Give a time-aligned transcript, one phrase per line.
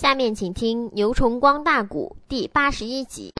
[0.00, 3.34] 下面请听《牛崇光大鼓》第八十一集。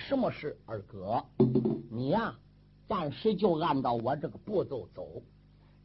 [0.00, 0.58] 什么事？
[0.66, 1.24] 二哥，
[1.90, 2.34] 你呀，
[2.88, 5.22] 暂时就按照我这个步骤走，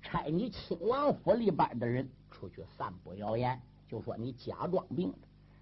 [0.02, 5.13] 差你亲王府里边的人出去散布谣言，就说你假装病，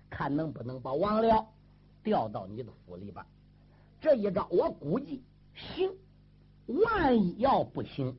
[0.09, 1.45] 看能不能把王僚
[2.03, 3.25] 调到你的府里边。
[3.99, 5.23] 这一招我估计
[5.55, 5.91] 行，
[6.67, 8.15] 万一要不行，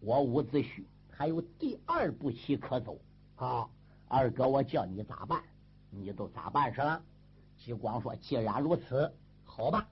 [0.00, 2.98] 我伍子胥。”还有第二步棋可走
[3.36, 3.66] 啊！
[4.06, 5.42] 二哥，我叫你咋办？
[5.88, 7.02] 你都咋办是了？
[7.56, 9.10] 吉光说：“既然如此，
[9.56, 9.88] 好吧。”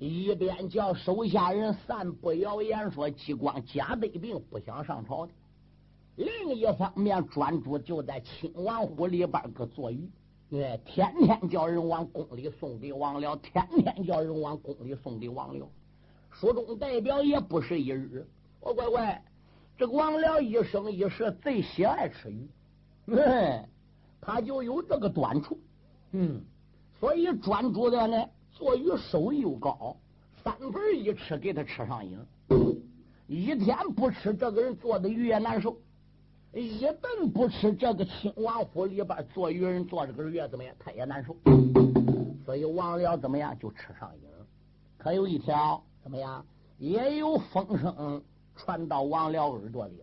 [0.00, 5.32] 一边叫手下人散布谣言，说吉光假得病，不想上朝的；
[6.16, 10.10] 另一方面，专注就在亲王府里边个坐鱼，
[10.50, 15.64] 哎，天天叫人往宫里送给王僚，天天叫人往宫里送给王僚。
[16.30, 18.26] 书中代表也不是一日，
[18.60, 19.22] 我乖乖。
[19.78, 22.48] 这个王僚一生一世最喜爱吃鱼，
[23.06, 23.64] 嗯，
[24.20, 25.58] 他就有这个短处，
[26.12, 26.42] 嗯，
[26.98, 28.24] 所以专注的呢
[28.56, 29.94] 做鱼手艺又高，
[30.42, 32.18] 三盆一吃给他吃上瘾，
[33.26, 35.76] 一天不吃这个人做的鱼也难受，
[36.54, 41.36] 一顿不吃这个亲王府里边做鱼人做这个鱼怎么样，他也难受，
[42.46, 44.28] 所以王僚怎么样就吃上瘾，
[44.96, 46.44] 可有一条怎么样
[46.78, 48.22] 也有风声。
[48.58, 50.02] 传到王僚耳朵里，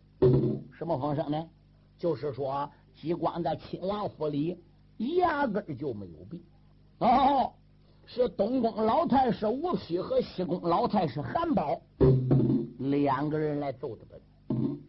[0.78, 1.50] 什么风声呢？
[1.98, 4.56] 就是说，吉光在亲王府里
[4.98, 6.40] 压根就没有病。
[7.00, 7.52] 哦，
[8.06, 11.82] 是东宫老太师吴丕和西宫老太师韩宝
[12.78, 14.22] 两个人来奏的本。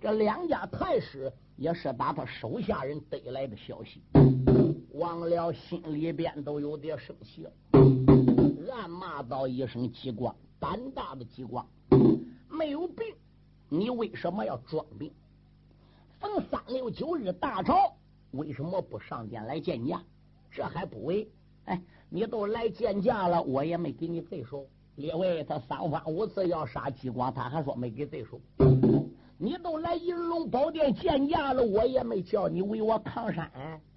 [0.01, 4.03] 这两家太师也是打他手下人得来的消息。
[4.93, 7.53] 王僚心里边都有点生气了，
[8.73, 11.67] 暗骂道一声：“吉光，胆大的吉光，
[12.51, 13.07] 没有病。”
[13.71, 15.11] 你为什么要装病？
[16.21, 17.95] 逢三六九日大朝，
[18.33, 20.03] 为什么不上殿来见驾？
[20.51, 21.29] 这还不为？
[21.65, 21.81] 哎，
[22.15, 24.65] 你都来见驾了，我也没给你罪受。
[24.95, 28.41] 列位，他三番五次要杀激光，他还说没给罪受。
[29.37, 33.51] 你都来银龙宝殿见驾了，我也没叫你为我抗山，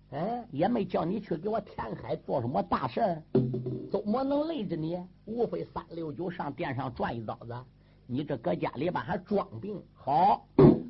[0.10, 3.22] 哎，也没叫你去给我填海做什么大事，
[3.92, 5.00] 怎么能累着你？
[5.26, 7.54] 无非三六九上殿上转一遭子。
[8.08, 9.80] 你这搁家里边还装病？
[9.94, 10.44] 好，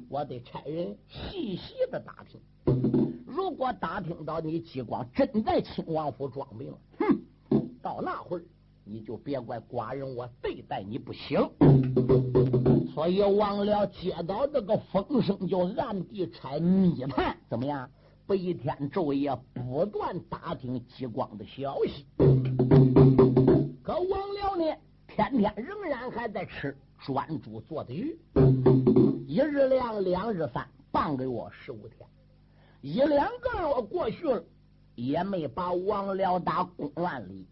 [0.08, 2.40] 我得差人细细的打听。
[3.38, 8.44] 如果打听到你激光真在亲王府装病，哼，到那会儿
[8.84, 11.48] 你就别怪寡人我对待你不行。
[12.96, 17.88] 所以王僚接到这个风声，就暗地拆密探，怎么样？
[18.26, 22.08] 白天昼夜不断打听激光的消息。
[23.84, 24.76] 可王僚呢，
[25.08, 26.76] 天天仍然还在吃。
[27.06, 28.18] 专注做的鱼，
[29.28, 32.00] 一日两，两日三，半个月十五天，
[32.88, 34.42] 一两个月过去了，
[34.96, 37.46] 也没把王辽打公案里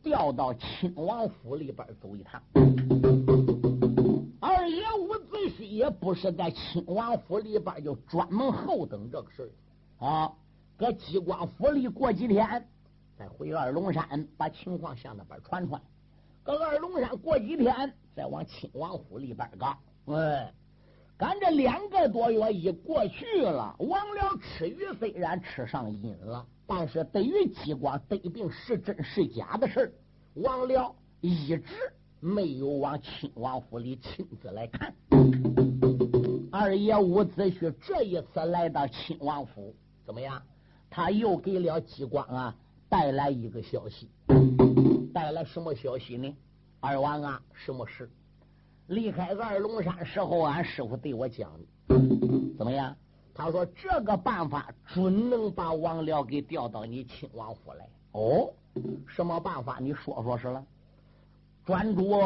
[0.00, 2.40] 调到亲王府里边走一趟。
[4.38, 9.52] 二爷伍子胥也不是在亲王府里边就专门候等这个事
[9.98, 10.32] 啊，
[10.76, 12.64] 搁激光府里过几天，
[13.18, 15.82] 再回二龙山把情况向那边传传。
[16.44, 17.92] 搁二龙山过几天。
[18.14, 20.54] 再往亲王府里边搞，哎，
[21.18, 29.94] 赶这两个多月一过去了，王僚吃鱼虽然吃上瘾了，但是对于激光得病是真是假的事
[30.34, 30.92] 王僚
[31.22, 31.62] 一直
[32.20, 34.94] 没有往亲王府里亲自来看。
[36.52, 39.74] 二爷伍子胥这一次来到亲王府，
[40.04, 40.42] 怎么样？
[40.90, 42.54] 他又给了激光啊
[42.90, 44.10] 带来一个消息，
[45.14, 46.36] 带来什么消息呢？
[46.80, 48.10] 二王啊，什么事？
[48.88, 51.50] 离开二龙山时候，俺师傅对我讲
[51.88, 51.94] 的，
[52.56, 52.96] 怎么样？
[53.34, 57.86] 他说这个办法准能把王辽给调到你亲王府来。
[58.12, 58.50] 哦，
[59.06, 59.78] 什么办法？
[59.78, 60.64] 你说说是了。
[61.64, 62.18] 专主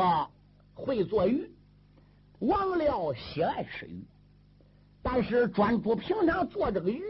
[0.75, 1.51] 会做鱼，
[2.41, 4.05] 王辽喜爱吃鱼，
[5.03, 7.03] 但是专主平常做这个鱼，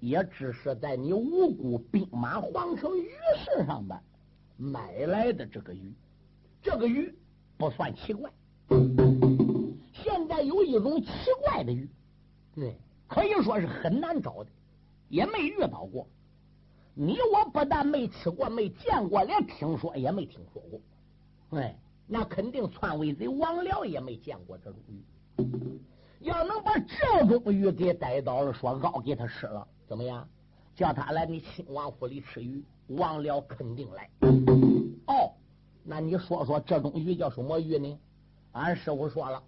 [0.00, 3.08] 也只是在你五谷兵马皇城鱼
[3.38, 3.98] 市上的
[4.56, 5.94] 买来的这个鱼，
[6.62, 7.14] 这个鱼
[7.56, 8.28] 不算奇怪。
[9.92, 11.08] 现在有一种奇
[11.42, 11.88] 怪的鱼，
[12.54, 12.76] 对。
[13.08, 14.50] 可以说是很难找的，
[15.08, 16.08] 也没遇到过。
[16.92, 21.60] 你我不但没吃过、没见过，连听说也没听说过。
[21.60, 21.78] 哎，
[22.08, 25.00] 那肯定篡位贼王僚也没见过这种鱼。
[26.18, 30.28] 要能把这种鱼给逮到了，说熬给他吃了，怎么样？
[30.74, 34.10] 叫他来你亲王府里吃鱼，王僚肯定来。
[35.06, 35.30] 哦，
[35.84, 37.98] 那你说说这种鱼叫什么鱼呢？
[38.56, 39.42] 俺师傅说了，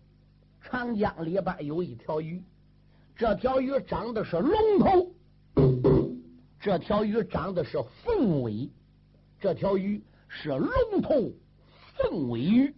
[0.61, 2.43] 长江里边有一条鱼。
[3.17, 5.11] 这条鱼长的是龙头，
[6.61, 8.69] 这条鱼长的是凤尾，
[9.41, 11.33] 这条鱼是龙头
[11.97, 12.75] 凤尾鱼。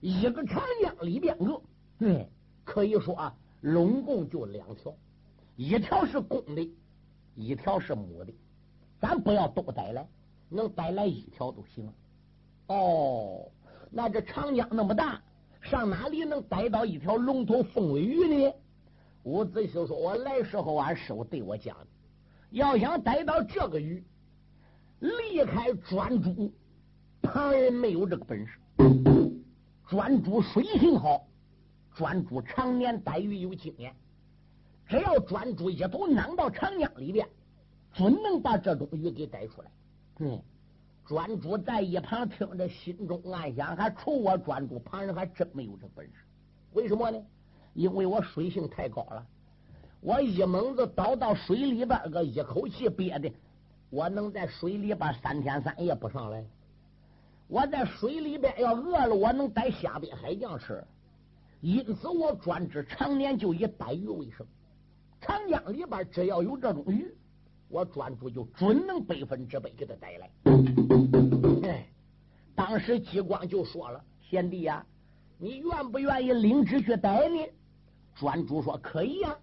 [0.00, 1.60] 一个长江里边个，
[1.98, 2.28] 对，
[2.64, 4.94] 可以说啊，拢共就两条，
[5.56, 6.70] 一条是公的，
[7.34, 8.32] 一条是母的。
[9.00, 10.06] 咱不要都逮来，
[10.48, 11.92] 能逮来一条都行。
[12.68, 13.46] 哦，
[13.94, 15.22] 那这长江那么大。
[15.62, 18.52] 上哪里能逮到一条龙头凤尾鱼呢？
[19.22, 21.86] 伍子胥说：“我来时候，俺师傅对我讲的，
[22.50, 24.04] 要想逮到这个鱼，
[24.98, 26.52] 离开专诸，
[27.22, 28.58] 旁人没有这个本事。
[29.88, 31.26] 专诸水性好，
[31.94, 33.94] 专诸常年逮鱼有经验，
[34.86, 37.26] 只要专诸一头囊到长江里边，
[37.94, 39.70] 准能把这种鱼给逮出来。
[40.18, 40.38] 嗯。”
[41.06, 46.12] 专诸在一旁听着，心中暗想：还除我专诸，旁人还真没有这本事。
[46.72, 47.22] 为什么呢？
[47.74, 49.26] 因为我水性太高了，
[50.00, 53.30] 我一猛子倒到水里边，个一口气憋的，
[53.90, 56.44] 我能在水里边三天三夜不上来。
[57.48, 60.82] 我在水里边要饿了，我能逮虾鳖海酱吃。
[61.60, 64.46] 因此，我专职常年就以逮鱼为生。
[65.20, 67.14] 长江里边只要有这种鱼。
[67.68, 70.30] 我专注就准能百分之百给他带来。
[71.64, 71.86] 哎，
[72.54, 74.86] 当时激光就说了：“贤弟呀，
[75.38, 77.36] 你愿不愿意领旨去逮呢？”
[78.14, 79.36] 专诸说：“可以呀，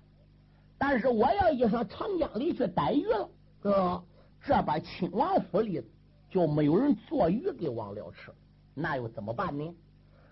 [0.78, 3.30] 但是我要一上长江里去逮鱼了，
[3.60, 4.02] 哥，
[4.42, 5.84] 这边亲王府里
[6.30, 8.32] 就没有人做鱼给王辽吃，
[8.74, 9.76] 那又怎么办呢？”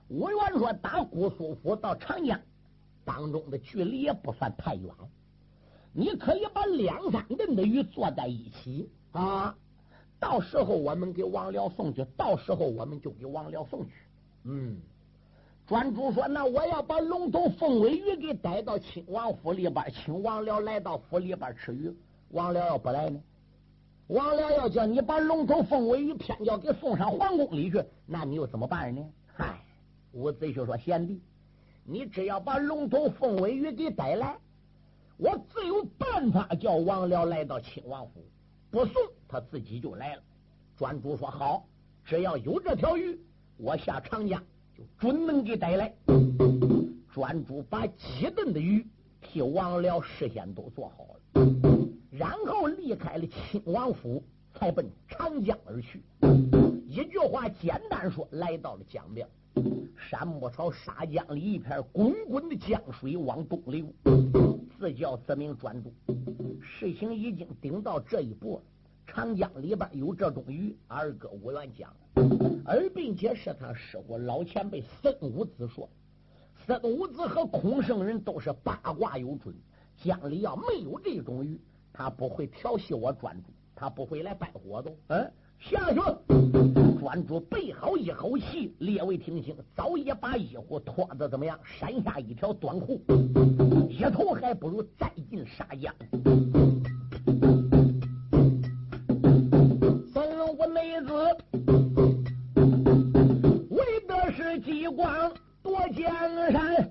[0.07, 2.39] 吴元说：“打姑苏府到长江
[3.03, 4.89] 当中的距离也不算太远。”
[5.91, 9.56] 你可以把两三吨的鱼做在一起啊，
[10.19, 13.91] 到时候我们给王辽送去，到时候我们就给王辽送去。
[14.44, 14.80] 嗯，
[15.68, 21.94] 专主说，那我要把龙头凤尾鱼给带到亲王府里边，请王辽来到府里边吃鱼。
[22.30, 23.19] 王辽要不来呢？
[24.07, 29.03] 王辽要叫你把龙头凤尾鱼偏要给送上皇宫里去，那你又怎么办呢？
[29.35, 29.59] 嗨，
[30.12, 31.19] 伍子胥说，贤弟，
[31.83, 34.38] 你只要把龙头凤尾鱼给带来。
[35.21, 38.24] 我自有办法叫王辽来到亲王府，
[38.71, 38.94] 不送
[39.27, 40.24] 他自己就来了。
[40.77, 41.66] 专主说好，
[42.06, 43.19] 只要有这条鱼，
[43.57, 44.42] 我下长江
[44.77, 45.94] 就准能给带来。
[47.13, 48.88] 专主把几吨的鱼
[49.19, 51.45] 替王辽事先都做好了，
[52.09, 54.23] 然后离开了亲王府，
[54.54, 56.02] 才奔长江而去。
[56.88, 59.28] 一句话简单说，来到了江边。
[59.97, 63.85] 山木朝沙江里一片滚滚的江水往东流。
[64.80, 65.94] 自叫自名专注，
[66.62, 68.62] 事情已经顶到这一步，
[69.06, 71.94] 长江里边有这种鱼，二哥吴元讲，
[72.64, 75.90] 而并且是他师傅老前辈孙武子说，
[76.66, 79.54] 孙武子和孔圣人都是八卦有准，
[79.98, 81.59] 江里要没有这种鱼，
[81.92, 84.95] 他不会调戏我专注，他不会来拜火的。
[85.07, 85.99] 嗯，下去，
[86.99, 91.59] 专注备好一口气，列位听清，早已把衣服脱的怎么样？
[91.63, 93.01] 山下一条短裤。
[93.89, 95.94] 一头还不如再进沙江。
[100.13, 101.13] 三五妹子
[103.69, 106.09] 为的是激光夺江
[106.51, 106.89] 山，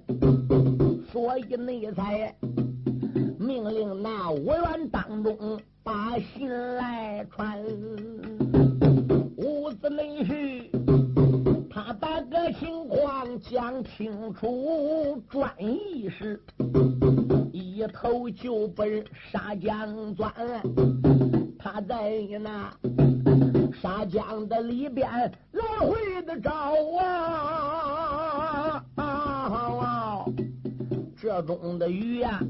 [1.10, 2.36] 所以内才
[3.38, 7.64] 命令那五员当中把信来传。
[13.58, 16.40] 讲清楚，专一是。
[17.52, 20.32] 一头就奔沙江钻，
[21.58, 22.72] 他在那
[23.82, 25.10] 沙江的里边
[25.50, 29.02] 来回的找啊，只
[31.28, 32.40] 这种的鱼呀，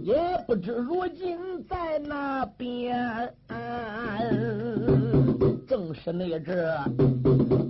[0.00, 0.14] 也
[0.46, 1.36] 不知如今
[1.68, 3.34] 在哪边。
[5.66, 6.64] 正是那只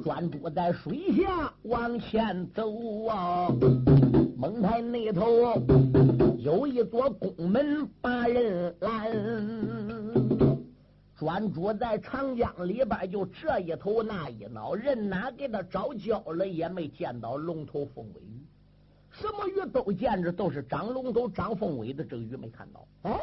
[0.05, 2.71] 专注在水下往前走
[3.07, 3.49] 啊，
[4.37, 5.25] 蒙台那头
[6.37, 9.11] 有一座宫门把人拦。
[11.17, 18.45] 专注在长江里边，就这一头那一脑，人哪给他找焦了，也没见到龙头凤尾鱼。
[19.19, 22.87] 什么鱼都见着，都是长龙头、长凤尾的，这个鱼没看到。
[23.03, 23.19] 哎，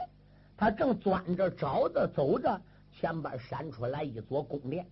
[0.57, 2.59] 他正钻着找着走着，
[2.91, 4.88] 前边闪出来一座宫殿。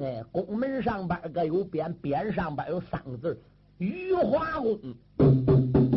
[0.00, 3.40] 哎，宫门上边个有匾，匾上边有三个字
[3.78, 4.78] “玉华宫”。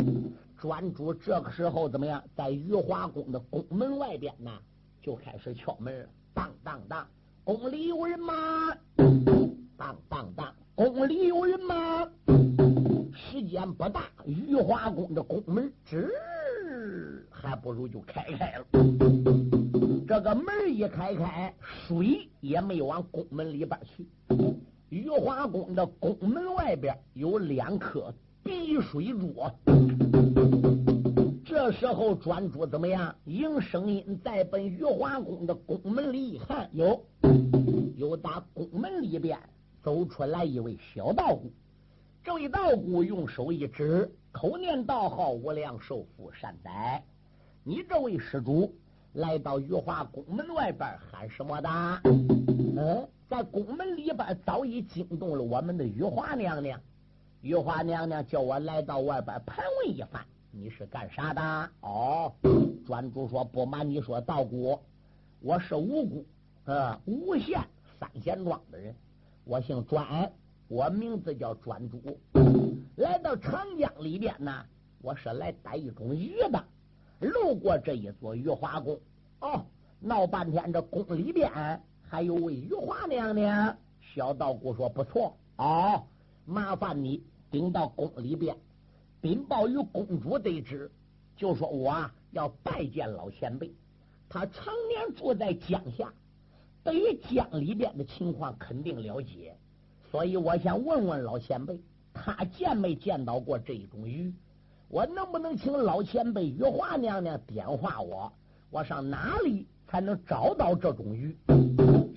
[0.56, 2.22] 专主这个时候怎么样？
[2.36, 4.52] 在玉华宫的宫门外边呢，
[5.02, 6.08] 就开始敲门了。
[6.32, 7.04] 当当当，
[7.42, 8.72] 宫里有人吗？
[9.76, 12.08] 当当当，宫里有人吗？
[13.66, 16.08] 不大，玉华宫的宫门吱，
[17.30, 18.66] 还不如就开开了。
[20.06, 24.06] 这个门一开开，水也没往宫门里边去。
[24.88, 28.12] 玉华宫的宫门外边有两颗
[28.42, 29.34] 碧水珠。
[31.44, 33.14] 这时候专诸怎么样？
[33.24, 37.04] 迎声音再奔玉华宫的宫门里一看，有
[37.96, 39.38] 有打宫门里边
[39.82, 41.52] 走出来一位小道姑。
[42.22, 47.02] 这位道姑用手一指，口念道号：“无量寿佛善哉！
[47.64, 48.74] 你这位施主
[49.14, 51.68] 来到玉华宫门外边喊什么的？
[52.76, 56.78] 嗯，在宫门里边早已惊动了我们的玉华娘娘。
[57.40, 60.22] 玉华娘娘叫我来到外边盘问一番。”
[60.52, 61.70] 你是干啥的？
[61.80, 62.32] 哦，
[62.84, 64.78] 专主说不瞒你说，道姑，
[65.40, 66.26] 我是无辜，
[66.64, 67.60] 呃，无县
[67.98, 68.94] 三贤庄的人，
[69.44, 70.30] 我姓专，
[70.70, 72.00] 我名字叫专主。
[72.94, 74.64] 来到长江里边呢，
[75.02, 76.64] 我是来逮一种鱼的，
[77.18, 78.96] 路过这一座玉华宫，
[79.40, 79.66] 哦，
[79.98, 81.50] 闹半天这宫里边
[82.08, 83.76] 还有位玉华娘娘。
[84.14, 86.04] 小道姑说不错，哦，
[86.44, 88.56] 麻烦你顶到宫里边。
[89.20, 90.88] 禀报与公主得知，
[91.36, 93.74] 就说我要拜见老前辈。
[94.28, 96.14] 他常年住在江下，
[96.84, 99.56] 对于江里边的情况肯定了解，
[100.10, 101.80] 所以我想问问老前辈，
[102.12, 104.32] 他见没见到过这种鱼？
[104.88, 108.32] 我能不能请老前辈玉华娘娘点化我？
[108.70, 111.36] 我上哪里才能找到这种鱼？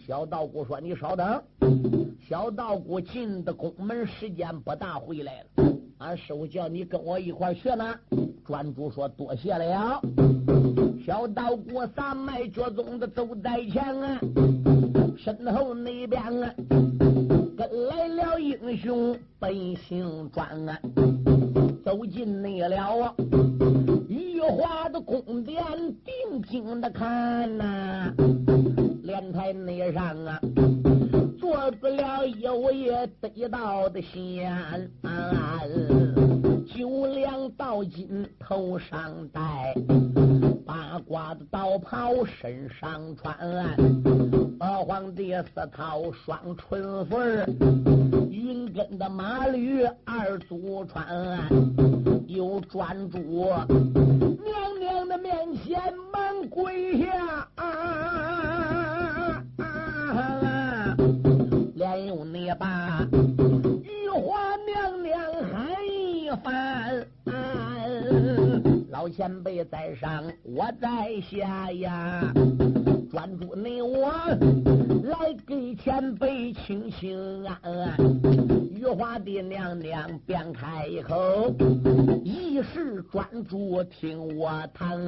[0.08, 1.42] 小道姑说：“你稍等。”
[2.28, 5.64] 小道姑进的宫门，时间不大，回来了。
[6.00, 7.96] 俺师傅叫你跟我一块去呢。
[8.44, 10.02] 专主说多谢了。
[11.06, 14.20] 小道姑撒迈脚踪的走在前啊，
[15.18, 16.54] 身后那边啊
[17.74, 20.80] 来了英雄本姓专啊，
[21.84, 23.16] 走进那了啊
[24.08, 25.64] 玉华的宫殿，
[26.06, 28.14] 定睛的看呐，
[29.02, 30.40] 莲台那上啊。
[31.40, 34.92] 坐不了有也得到的仙，
[36.66, 39.76] 九两道金头上戴，
[40.66, 43.36] 八卦的道袍身上穿，
[44.60, 47.18] 二皇帝四套双春服，
[48.30, 51.06] 云根的马驴二足穿，
[52.28, 57.48] 又专注娘娘的面前忙跪下。
[57.56, 59.44] 啊
[61.76, 63.06] 连用你把
[66.34, 67.06] 喊一番，
[68.90, 72.34] 老前辈在上，我在下呀。
[73.12, 74.12] 专注你我
[75.04, 77.62] 来给前辈请请安。
[78.72, 81.54] 玉华的娘娘便开口，
[82.24, 85.00] 一时专注听我谈。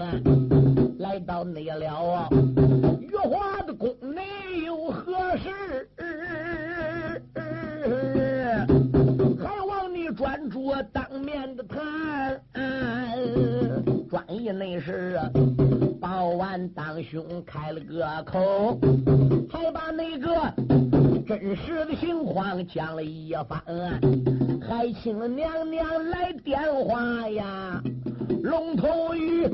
[1.00, 2.29] 来到内了，
[3.00, 4.22] 玉华的宫内
[14.54, 18.79] 专一那时报完当兄开了个口，
[19.50, 20.29] 还把那个
[21.25, 23.59] 真实的情况讲了一番，
[24.62, 27.81] 还请娘娘来电话呀。
[28.43, 29.50] 龙头鱼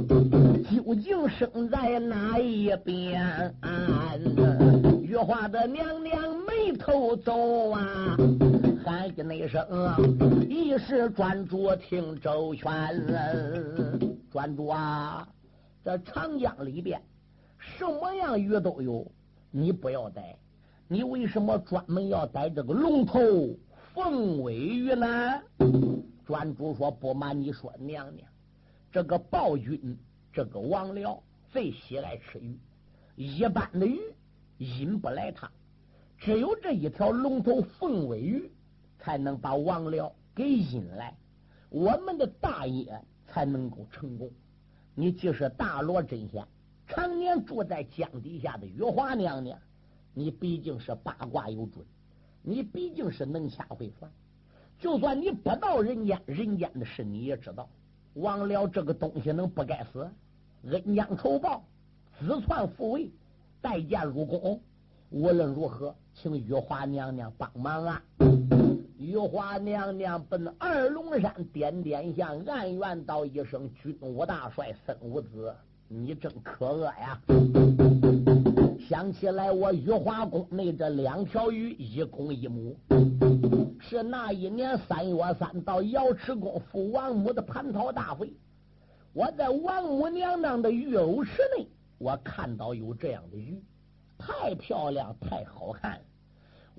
[0.70, 3.56] 究竟生在哪一边？
[5.02, 8.18] 玉华的娘娘眉头皱啊，
[8.84, 9.66] 喊一那声，
[10.50, 12.70] 一时专注听周全。
[14.30, 15.26] 专注啊，
[15.84, 17.02] 在长江里边，
[17.58, 19.12] 什么样鱼都有，
[19.50, 20.38] 你不要逮。
[20.88, 23.20] 你为什么专门要逮这个龙头
[23.94, 25.42] 凤尾鱼呢？
[26.26, 28.28] 专主说：“不瞒你说，娘娘。”
[28.92, 29.98] 这个暴君，
[30.32, 31.20] 这个王僚
[31.50, 32.60] 最喜爱吃鱼，
[33.16, 34.00] 一般的鱼
[34.58, 35.50] 引不来他，
[36.18, 38.52] 只有这一条龙头凤尾鱼
[39.00, 41.18] 才能把王僚给引来，
[41.70, 44.30] 我们的大业才能够成功。
[44.94, 46.46] 你既是大罗真仙，
[46.88, 49.58] 常年住在江底下的玉华娘娘，
[50.14, 51.86] 你毕竟是八卦有准，
[52.42, 54.12] 你毕竟是能掐会算。
[54.80, 57.70] 就算你不到人间，人间的事你也知道。
[58.16, 60.10] 王僚这个东西能不该死？
[60.64, 61.64] 恩将仇报，
[62.20, 63.10] 自篡复位，
[63.62, 64.62] 带剑入宫。
[65.10, 68.04] 无论如何，请玉华娘娘帮忙啊！
[69.02, 75.52] 玉华娘娘奔二龙山，点点香，暗怨道一声：“军武大帅孙武子，
[75.88, 77.20] 你真可恶呀！”
[78.88, 82.78] 想起来，我玉华宫内这两条鱼，一公一母，
[83.80, 88.32] 是那一年三月三到瑶池宫父王母的蟠桃大会，
[89.14, 91.66] 我在王母娘娘的玉藕池内，
[91.98, 93.60] 我看到有这样的鱼，
[94.20, 96.02] 太漂亮，太好看了。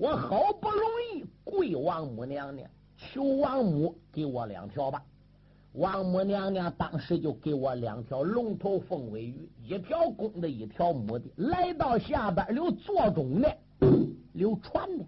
[0.02, 0.80] 我好不容
[1.14, 5.00] 易跪王母娘娘，求王母给我两条吧。
[5.74, 11.26] 王母娘娘当时就给我两条龙头凤尾鱼，一条公的，一条母的。
[11.36, 13.56] 来到下边留座中的，
[14.32, 15.04] 留船的。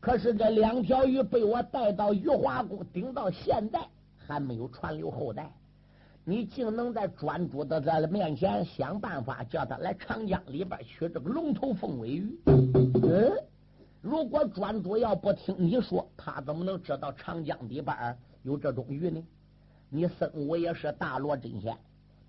[0.00, 5.52] 可是这两条鱼被我带到玉华宫，顶到现在还没有传留后代。
[6.24, 12.34] 你竟能在专主的在面前想办法叫他来长江里边取这个龙头凤尾鱼？
[12.46, 13.30] 嗯。
[14.06, 19.20] 如果专主要不听你说，他怎么能知道长江底边有这种鱼呢？
[19.88, 21.76] 你孙武也是大罗真仙，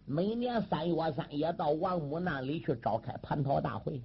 [0.04, 4.02] 每年三月三也到王母那里去召开蟠桃大会，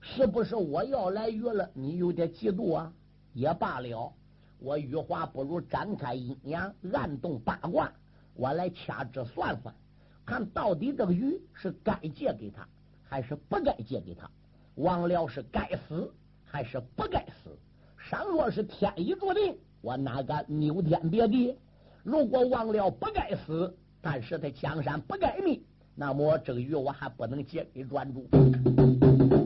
[0.00, 1.68] 是不是我要来鱼了？
[1.74, 2.92] 你有点嫉妒啊？
[3.32, 4.12] 也罢了，
[4.60, 7.92] 我羽化不如展开阴阳，暗动八卦，
[8.34, 9.74] 我来掐指算算，
[10.24, 12.64] 看到底这个鱼是该借给他，
[13.02, 14.30] 还是不该借给他？
[14.76, 16.12] 王辽是该死。
[16.50, 17.56] 还是不该死。
[18.10, 21.56] 倘若是天意注定，我哪敢扭天别地？
[22.02, 25.60] 如果忘了不该死，但是他江山不该灭，
[25.94, 28.26] 那么这个鱼我还不能借给专主。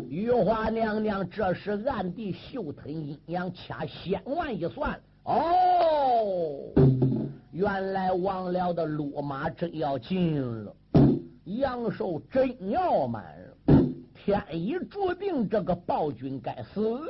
[0.09, 6.73] 玉华娘娘这时暗地嗅吞阴阳，掐仙丸一算，哦，
[7.51, 10.77] 原来王辽的路马真要进了，
[11.47, 13.25] 阳寿真要满。
[14.25, 17.07] 天已注定，这个暴君该死了。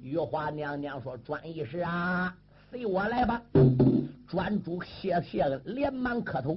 [0.00, 2.32] 玉华娘娘说：“专一师啊，
[2.70, 3.42] 随我来吧。”
[4.28, 6.56] 专主谢谢了，连忙磕头，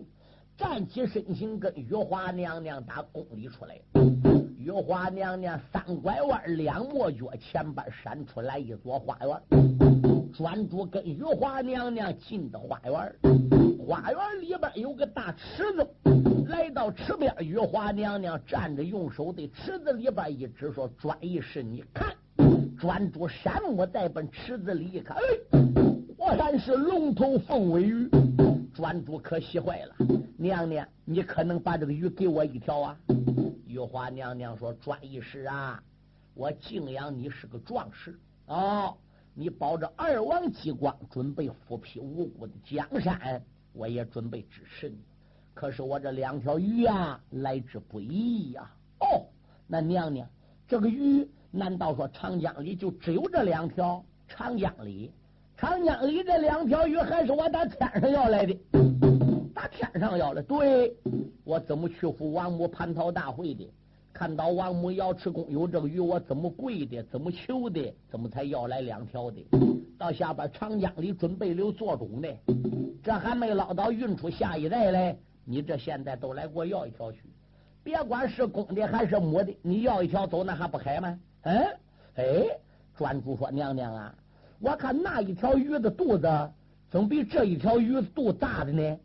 [0.56, 3.80] 站起身形，跟玉华娘娘打宫里出来。
[4.60, 10.32] 玉华娘娘三拐弯，两抹脚，前边闪出来一座花园。
[10.36, 13.16] 专主跟玉华娘娘进的花园，
[13.88, 15.88] 花园里边有个大池子。
[16.50, 22.14] 来到池边，玉华娘娘站着，用手对池子里边一指，说：“专一是你看。”
[22.78, 25.22] 专主山木在奔池子里一看，哎，
[26.18, 28.10] 果然是龙头凤尾鱼。
[28.74, 29.96] 专主可喜坏了，
[30.38, 32.98] 娘娘，你可能把这个鱼给我一条啊？
[33.66, 35.82] 玉华娘娘说：“专一师啊，
[36.34, 38.98] 我敬仰你是个壮士哦，
[39.34, 43.42] 你保着二王激光，准备复辟无辜的江山，
[43.78, 44.98] 我也准备支持你。”
[45.54, 48.70] 可是我这两条鱼啊，来之不易呀！
[49.00, 49.26] 哦，
[49.66, 50.30] 那娘娘，
[50.68, 54.04] 这个鱼难道说长江里就只有这两条？
[54.28, 55.12] 长江里，
[55.56, 58.56] 长江里这两条鱼还是我打天上要来的？
[59.56, 60.44] 打天上要的？
[60.44, 60.96] 对，
[61.44, 63.68] 我怎么去赴王母蟠桃大会的？
[64.18, 67.04] 看到王母瑶池宫有这个鱼，我怎么跪的？
[67.04, 67.94] 怎么求的？
[68.10, 69.46] 怎么才要来两条的？
[69.96, 72.28] 到下边长江里准备留做种的，
[73.04, 75.16] 这还没捞到运出下一代来。
[75.46, 77.22] 你这现在都来给我要一条去，
[77.84, 81.20] 别管是公的还是母的，你要一条走，那还不海吗？
[81.44, 81.68] 嗯，
[82.16, 82.58] 哎，
[82.98, 84.16] 专主说娘娘啊，
[84.60, 86.28] 我看那一条鱼的肚子
[86.90, 88.98] 总比这一条鱼肚大的呢。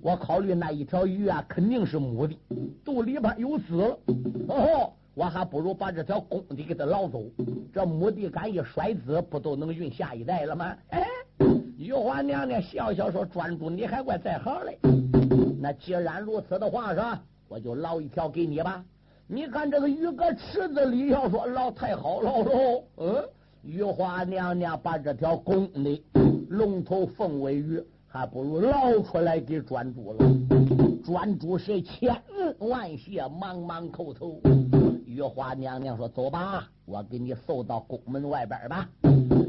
[0.00, 2.38] 我考虑那一条鱼啊，肯定是母的，
[2.84, 3.74] 肚里边有子。
[4.48, 7.22] 哦，我还不如把这条公的给它捞走，
[7.74, 10.74] 这母的敢一甩子，不都能运下一代了吗？
[10.88, 11.06] 哎，
[11.76, 14.78] 玉华娘娘笑笑说：“专主，你还怪在行嘞。”
[15.60, 17.22] 那既然如此的话，是吧？
[17.48, 18.84] 我就捞一条给你吧。
[19.26, 22.84] 你看这个鱼搁池子里，要说捞太好捞喽。
[22.96, 23.24] 嗯，
[23.62, 26.02] 玉华娘娘把这条公的
[26.48, 30.18] 龙头凤尾鱼，还不如捞出来给专主了。
[31.04, 34.40] 专主是千恩万谢，忙忙叩头。
[35.04, 38.88] 玉华娘娘说：“走吧，我给你送到宫门外边吧。”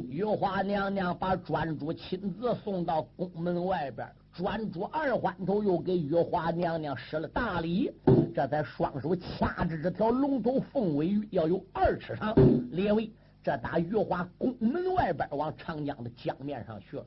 [0.09, 4.07] 玉华娘娘把专主亲自送到宫门外边。
[4.33, 7.91] 专主二环头又给玉华娘娘施了大礼，
[8.35, 12.35] 这才双手掐着这条龙头凤尾鱼，要有二尺长。
[12.71, 13.11] 列位，
[13.47, 17.05] 这打玉华宫门外边往长江的江面上去了。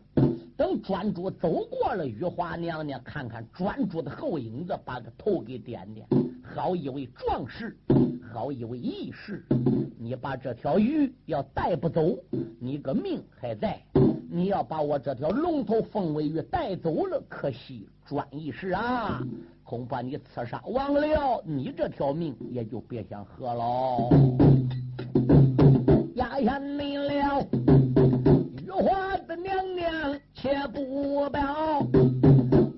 [0.57, 6.07] 等专主走过了，玉华娘娘看看专主的后影子，把个头给点点，
[6.43, 7.77] 好一位壮士，
[8.33, 9.45] 好一位义士。
[9.99, 12.19] 你把这条鱼要带不走，
[12.59, 13.79] 你个命还在。
[14.31, 19.21] 你要把我这条龙头凤尾鱼带走了，可惜专义士啊，
[19.63, 24.09] 恐怕你刺杀王辽，你这条命也就别想喝喽。
[26.41, 27.47] 压下你了，
[28.65, 31.87] 玉华的娘娘且不表，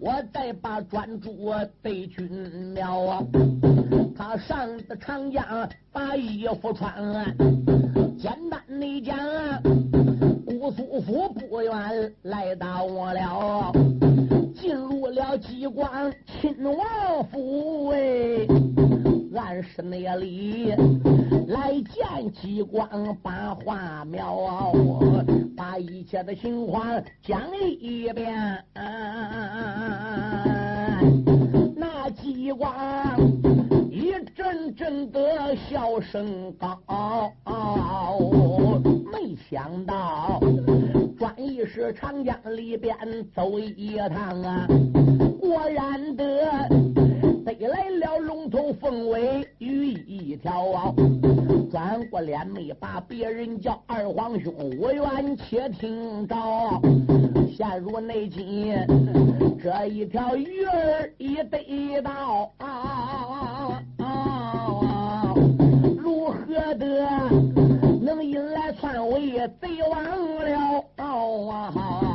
[0.00, 3.22] 我再把专诸对君了啊。
[4.16, 5.44] 他上的长江
[5.92, 6.92] 把衣服穿，
[8.18, 9.16] 简单的讲。
[10.44, 13.72] 姑苏府不远来到我了，
[14.54, 18.46] 进入了激光亲王府哎，
[19.34, 20.74] 俺是那里
[21.48, 24.72] 来见激光把话描，
[25.56, 27.40] 把一切的情况讲
[27.80, 28.64] 一遍。
[31.76, 32.74] 那激光
[33.90, 37.32] 一阵阵的笑声高。
[39.12, 40.40] 没想到，
[41.18, 42.94] 转一时长江里边
[43.34, 44.66] 走一趟啊，
[45.40, 46.24] 果然得
[47.44, 50.94] 得来了龙头凤尾鱼一条啊！
[51.70, 56.36] 转过脸没把别人叫二皇兄，我愿且听着，
[57.56, 58.72] 陷入内急，
[59.62, 62.52] 这一条鱼儿已得到，
[65.98, 67.06] 如何得？
[68.00, 72.11] 能引来篡位贼王了二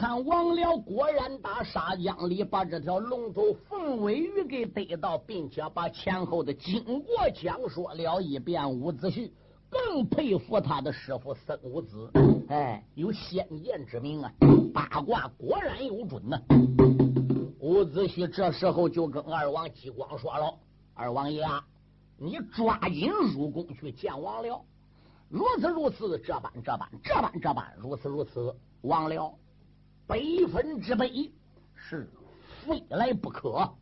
[0.00, 8.72] 看王辽果然打沙江里把这条龙头凤尾鱼给逮到，并且把前后的经过讲说了一遍。
[8.72, 9.30] 伍子胥
[9.68, 12.10] 更佩服他的师傅孙武子，
[12.48, 14.32] 哎，有先见之明啊，
[14.72, 16.40] 八卦果然有准呐。
[17.58, 20.54] 伍子胥这时候就跟二王激光说了
[20.96, 21.62] ：“二王爷啊，
[22.16, 24.64] 你抓紧入宫去见王辽。
[25.28, 28.56] 如此如此，这般这般，这般这般，如此如此。
[28.80, 29.30] 王辽
[30.10, 30.18] 百
[30.52, 31.08] 分之百
[31.76, 32.10] 是
[32.66, 33.72] 非来不可。”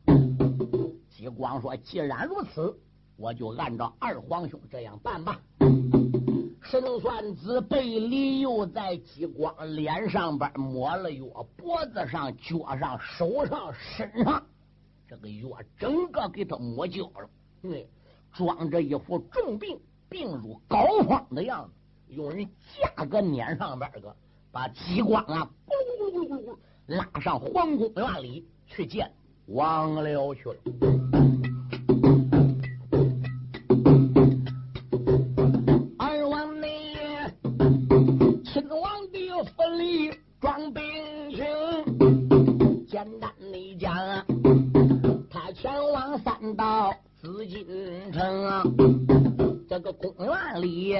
[1.08, 2.78] 激光说：“既然如此，
[3.16, 5.40] 我就按照二皇兄这样办吧。”
[6.60, 11.24] 神算子背里又在激光脸上边抹了药，
[11.56, 14.46] 脖子上、脚上、手上、身上，
[15.08, 17.30] 这个药整个给他抹焦了。
[17.62, 17.88] 对，
[18.34, 24.14] 装着一副重病、病入膏肓的样子，用人架个撵上边个，
[24.58, 29.08] 把激光啊咕咕咕咕拉上皇宫院里去见
[29.46, 30.56] 王六去了。
[35.96, 37.32] 二王爷
[38.44, 40.82] 秦王的府里装病
[41.30, 44.26] 情简单的讲啊
[45.30, 47.64] 他前往三道紫禁
[48.10, 48.64] 城啊
[49.68, 50.96] 这个公园里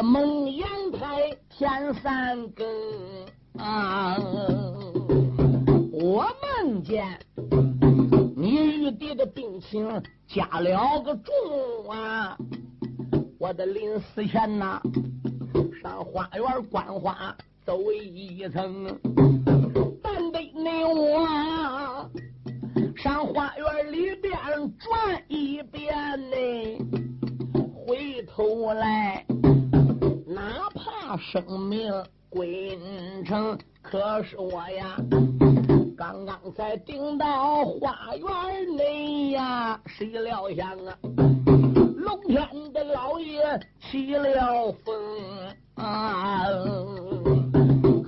[0.00, 2.66] 一门阳台添三更
[3.58, 4.16] 啊。
[5.92, 6.26] 我
[6.64, 7.18] 梦见
[8.34, 9.86] 你玉帝的病情
[10.26, 12.34] 加了个重啊！
[13.38, 14.80] 我的临死前呐，
[15.82, 17.36] 上花园观花
[17.66, 18.98] 走一层，
[20.02, 22.10] 但得你我
[22.96, 24.32] 上花园里边
[24.78, 25.94] 转一遍
[26.30, 26.34] 呢，
[27.86, 29.26] 回头来，
[31.16, 31.92] 生命
[32.28, 32.78] 归
[33.24, 34.96] 城，可是我呀。
[35.96, 44.94] 刚刚才顶到花园内呀，谁料想啊，龙天的老爷起了风
[45.74, 46.46] 啊，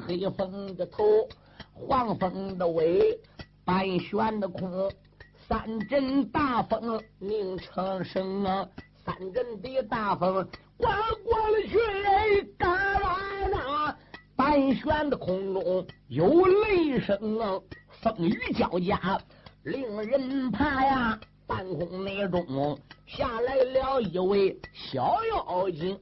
[0.06, 1.04] 黑风的头，
[1.74, 3.20] 黄风的尾，
[3.62, 4.90] 半旋的空，
[5.46, 8.66] 三阵大风拧成声啊，
[9.04, 10.48] 三阵的大风
[10.82, 11.78] 刮过了去，
[12.58, 13.96] 嘎啦啦，
[14.36, 17.58] 半悬的空中有雷声啊。
[18.02, 19.20] 风雨交加，
[19.62, 21.20] 令人怕呀！
[21.46, 25.96] 半空内中下来了一位小妖精，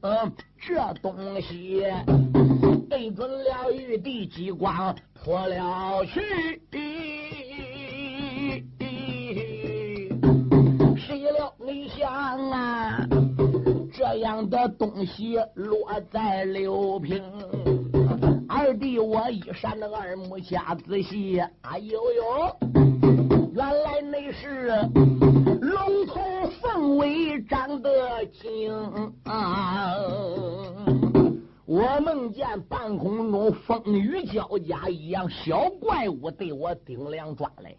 [0.59, 1.85] 这东西
[2.89, 6.21] 对准了玉帝激光泼了去。
[14.21, 17.23] 样的东西落在刘平。
[18.49, 22.57] 二弟，我一扇那二目下仔细，哎呦呦，
[23.55, 24.73] 原来那是
[25.61, 26.21] 龙头
[26.61, 28.73] 凤尾长得精
[29.25, 29.95] 啊！
[31.65, 37.75] 我梦见半空中风雨交加一样，小怪物对我顶梁抓来，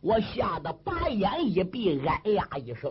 [0.00, 2.90] 我吓得把眼一闭，哎呀一声，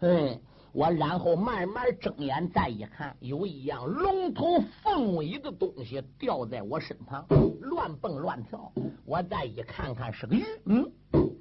[0.00, 0.40] 嗯。
[0.72, 7.26] 我然后慢慢睁眼，再一看，有一样龙头凤尾的东西掉在我身旁，
[7.60, 8.72] 乱蹦乱跳。
[9.04, 10.42] 我再一看看，是个鱼。
[10.64, 10.90] 嗯，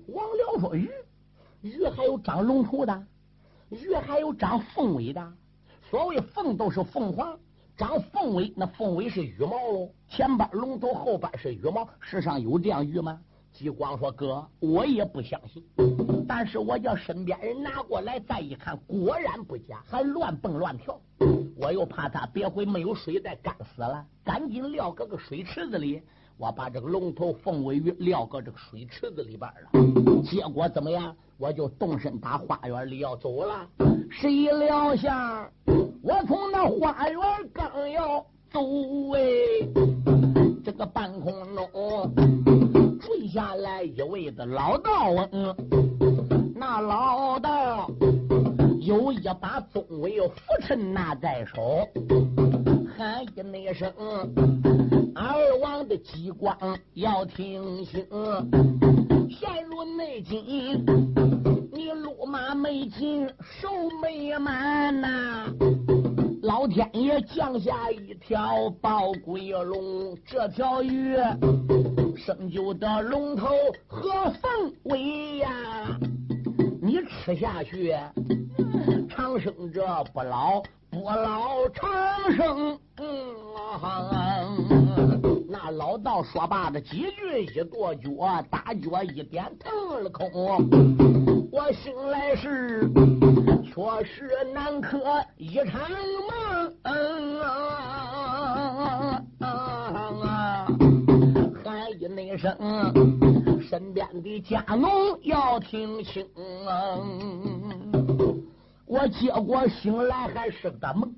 [0.07, 0.91] 王辽说：“鱼，
[1.61, 3.07] 鱼还有长龙头的，
[3.69, 5.33] 鱼还有长凤尾的。
[5.89, 7.39] 所谓凤都是凤凰，
[7.77, 9.89] 长凤尾那凤尾是羽毛喽。
[10.09, 11.87] 前边龙头，后边是羽毛。
[12.01, 13.17] 世上有这样鱼吗？”
[13.53, 15.63] 激光说：“哥，我也不相信，
[16.27, 20.99] 但是我叫身边人拿过来，再一看，果然不假，还乱蹦乱跳。
[21.57, 26.01] 我又怕他别回没有水再干死了，赶紧撂搁个水池子里。
[26.37, 30.23] 我把这个龙头凤尾鱼撂搁这个水池子里边了。
[30.23, 31.15] 结果怎么样？
[31.37, 33.67] 我就动身打花园里要走了。
[34.09, 35.51] 谁料想，
[36.01, 37.19] 我从那花园
[37.53, 38.59] 刚要走，
[39.13, 39.21] 哎，
[44.47, 45.55] 老道啊，嗯，
[46.55, 47.89] 那老道
[48.79, 51.87] 有一把宗尾拂尘拿在手，
[52.97, 53.91] 喊一那声
[55.13, 56.57] ：“二王的激光
[56.95, 58.03] 要听清，
[59.29, 60.43] 陷入内境，
[61.71, 63.69] 你路马没进，手
[64.01, 65.45] 没满呐。”
[66.41, 71.15] 老天爷降下一条宝龟龙，这条鱼
[72.17, 73.47] 生就的龙头
[73.87, 74.09] 和
[74.41, 75.47] 凤尾呀，
[76.81, 77.95] 你吃下去
[79.07, 81.89] 长生者不老，不老长
[82.35, 82.79] 生。
[85.51, 90.31] 那老道说罢的几句，一跺脚，大脚一点，腾了空。
[91.51, 92.89] 我醒来时。
[93.65, 94.97] 确实难克
[95.35, 95.81] 一场
[96.29, 96.73] 梦，
[101.63, 102.55] 喊一那声，
[103.61, 104.87] 身边的家奴
[105.23, 106.25] 要听清。
[108.85, 111.13] 我结果醒来还是个梦，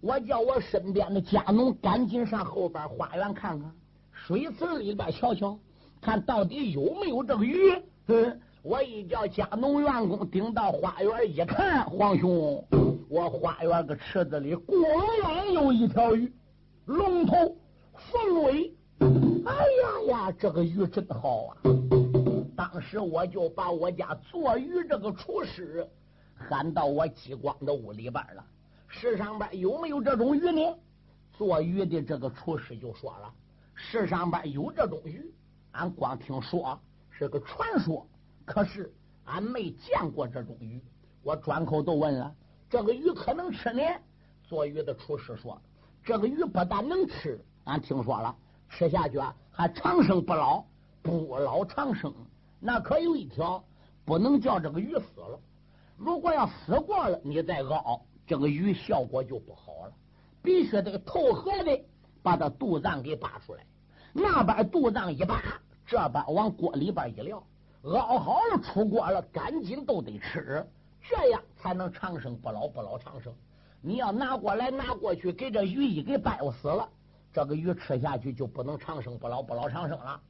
[0.00, 3.70] 我叫我身边的家奴赶紧上后边花园看看，
[4.12, 5.58] 水池里边瞧瞧，
[6.00, 7.56] 看到底有没有这个鱼。
[8.06, 12.62] 嗯我一叫家农员工顶到花园一看，皇兄，
[13.08, 14.76] 我花园个池子里果
[15.22, 16.30] 然有一条鱼，
[16.84, 17.56] 龙头
[17.94, 18.74] 凤尾。
[19.00, 21.56] 哎呀呀，这个鱼真好啊！
[22.54, 25.88] 当时我就把我家做鱼这个厨师
[26.34, 28.44] 喊到我激光的屋里边了。
[28.92, 30.76] 世上边有没有这种鱼呢？
[31.32, 33.32] 做鱼的这个厨师就说了：
[33.74, 35.32] 世上边有这种鱼，
[35.70, 38.06] 俺光听说是个传说。
[38.44, 38.92] 可是
[39.26, 40.82] 俺没见过这种鱼，
[41.22, 42.34] 我转口都问了，
[42.68, 43.82] 这个鱼可能吃呢？
[44.42, 45.58] 做鱼的厨师说，
[46.02, 48.34] 这个鱼不但能吃，俺听说了，
[48.68, 50.64] 吃下去啊还长生不老，
[51.00, 52.12] 不老长生。
[52.58, 53.64] 那可有一条，
[54.04, 55.38] 不能叫这个鱼死了。
[55.96, 59.92] 如果要死过了，你再熬，这个鱼效果就不好了。
[60.40, 61.80] 必须得透河的
[62.22, 63.66] 把它肚脏给扒出来，
[64.12, 65.42] 那边肚脏一扒，
[65.84, 67.42] 这边往锅里边一撂。
[67.82, 70.64] 熬好了出锅了，赶紧都得吃，
[71.02, 73.34] 这样才能长生不老，不老长生。
[73.82, 76.88] 你要拿过来拿过去，给这鱼一给掰死了，
[77.32, 80.20] 这个鱼吃下去就不能长生不老不老长生了。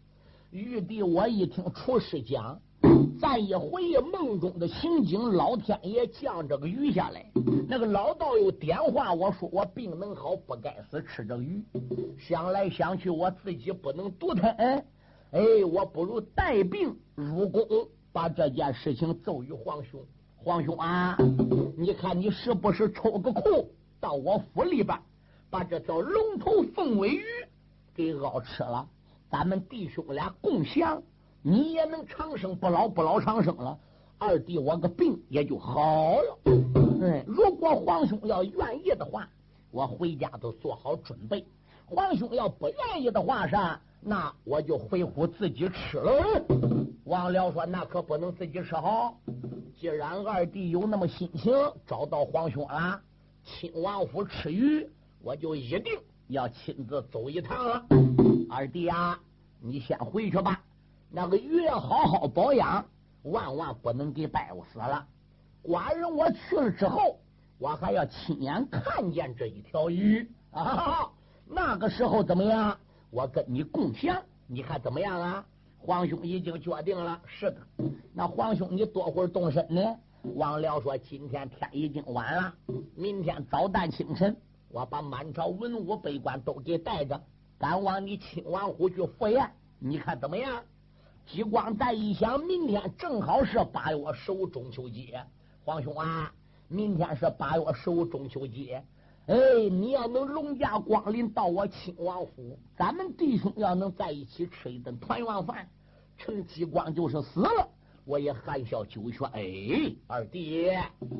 [0.52, 2.58] 玉帝，我一听厨师讲，
[3.20, 7.30] 再一回忆梦中的情景，老天爷降这个鱼下来，
[7.68, 11.62] 那个老道又点化我说我病能好，不该死吃这个鱼。
[12.18, 14.54] 想来想去，我自己不能独吞，
[15.32, 17.66] 哎，我不如带病入宫，
[18.12, 20.00] 把这件事情奏于皇兄。
[20.36, 21.16] 皇兄啊，
[21.76, 23.68] 你看你是不是抽个空
[24.00, 24.98] 到我府里边，
[25.50, 27.24] 把这条龙头凤尾鱼
[27.94, 28.88] 给熬吃了？
[29.30, 31.00] 咱们弟兄俩共享，
[31.42, 33.78] 你也能长生不老，不老长生了。
[34.18, 36.38] 二弟，我个病也就好了。
[36.44, 39.26] 嗯，如果皇兄要愿意的话，
[39.70, 41.42] 我回家都做好准备。
[41.86, 43.56] 皇兄要不愿意的话，是
[44.02, 46.44] 那我就回府自己吃了。
[47.04, 49.18] 王辽说：“那可不能自己吃好。
[49.78, 51.52] 既然二弟有那么心情，
[51.86, 53.00] 找到皇兄啊，
[53.42, 54.86] 亲王府吃鱼，
[55.22, 55.98] 我就一定
[56.28, 57.86] 要亲自走一趟了。
[58.50, 59.18] 二弟啊，
[59.58, 60.62] 你先回去吧。
[61.10, 62.84] 那个鱼要好好保养，
[63.24, 65.06] 万万不能给败死了。
[65.64, 67.18] 寡人我去了之后，
[67.58, 71.10] 我还要亲眼看见这一条鱼啊！
[71.46, 72.78] 那个时候怎么样？
[73.10, 75.44] 我跟你共享，你看怎么样啊？”
[75.82, 77.56] 皇兄已经决定了，是的。
[78.12, 79.80] 那皇兄，你多会儿动身呢？
[80.36, 82.54] 王辽说：“今天天已经晚了，
[82.94, 84.36] 明天早旦清晨，
[84.68, 87.20] 我把满朝文武百官都给带着，
[87.58, 89.50] 赶往你亲王府去赴宴。
[89.78, 90.62] 你看怎么样？”
[91.32, 95.24] 激光再一想，明天正好是八月十五中秋节。
[95.64, 96.32] 皇兄啊，
[96.66, 98.82] 明天是八月十五中秋节。
[99.26, 99.36] 哎，
[99.70, 105.68] 你要能龙驾光临到我亲王府，咱们弟兄要能在一起吃一顿团圆饭，
[106.18, 107.68] 成吉光就是死了，
[108.04, 109.30] 我也含笑九泉。
[109.32, 110.68] 哎，二弟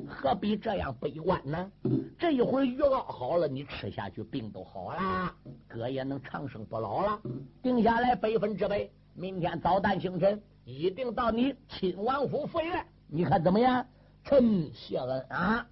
[0.09, 1.71] 何必这样悲观呢？
[2.19, 5.33] 这一会儿鱼熬好了，你吃下去，病都好了，
[5.69, 7.21] 哥也能长生不老了。
[7.63, 13.87] 定下来百分之百，明天早旦清晨一定到你亲王府赴宴，你看怎么样？
[14.23, 15.67] 臣谢恩啊！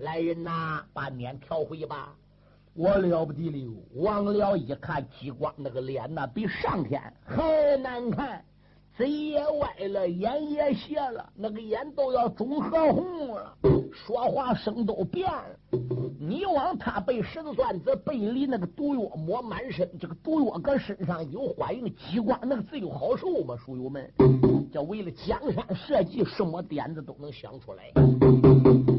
[0.00, 2.14] 来人呐，把脸调回吧！
[2.74, 3.74] 我了不得了！
[3.94, 8.44] 王僚一看激光那个脸呐，比上天还难看，
[9.00, 13.56] 嘴也歪了，眼也斜了，那个眼都要肿和红了，
[13.90, 15.46] 说话声都变了。
[16.20, 23.56] 你往他被神算子背里那个毒药抹满身，这个毒药搁身上有欢迎激光那个罪有好受吗？
[23.56, 24.06] 书友们，
[24.70, 28.89] 这为了江山社稷，什么点子都能想出来。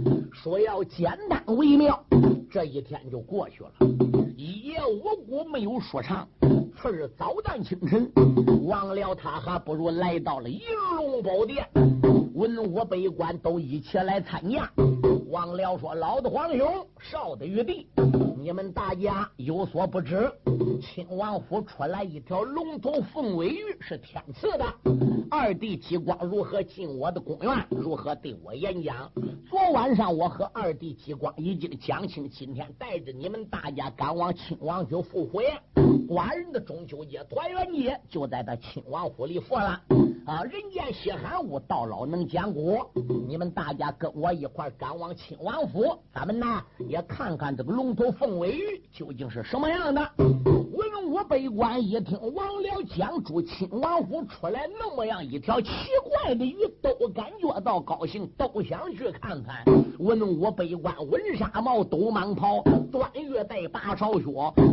[0.43, 2.04] 说要简单为妙，
[2.49, 3.71] 这一天就过去了。
[4.36, 6.27] 一夜无故没有说唱，
[6.75, 8.12] 次日早旦清晨，
[8.65, 10.62] 忘了他还不如来到了银
[10.95, 11.63] 龙宝殿，
[12.33, 14.69] 文武百官都一起来参加。
[15.29, 17.87] 王辽说：“老的皇兄，少的玉帝，
[18.37, 20.29] 你们大家有所不知，
[20.81, 24.65] 亲王府出来一条龙头凤尾鱼是天赐的。
[25.29, 27.65] 二弟吉光如何进我的宫院？
[27.69, 29.09] 如何对我演讲？
[29.49, 35.45] 昨晚上我和二弟吉光已经讲清，今天带着你们大家赶往亲王府赴会。
[36.09, 39.81] 寡人的中秋节团圆节就在这亲王府里过了。
[40.25, 42.79] 啊，人间稀罕物，到老能讲古。
[43.27, 45.12] 你们大家跟我一块赶往。
[45.15, 50.12] 亲王府，咱们呢也看看这个龙头凤尾鱼究竟是什么样的。
[51.12, 55.69] 武百官一听王辽讲出亲王府出来那么样一条奇
[56.24, 59.65] 怪的鱼，都感觉到高兴，都想去看看。
[60.00, 64.26] 文武百官文纱帽，兜蟒袍，端月带八朝靴，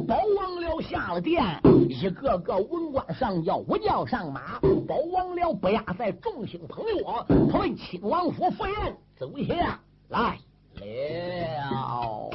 [0.07, 1.43] 保王辽下了殿，
[1.89, 7.03] 一个个文官上轿，武将上马，保王辽不压在众星捧月，
[7.51, 9.81] 他问亲王府赴宴走下。
[10.11, 10.39] 来
[10.77, 12.31] 了，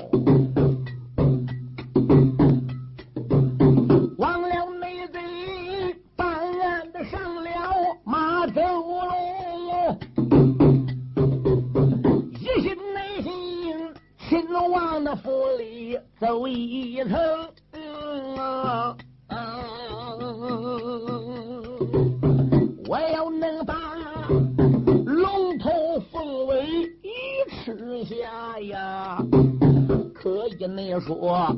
[16.23, 17.19] 走一层，
[22.87, 23.75] 我要能把
[25.05, 25.69] 龙头
[26.13, 26.65] 凤尾
[27.01, 27.11] 一。
[27.65, 29.21] 吃下呀，
[30.13, 31.53] 可以你说，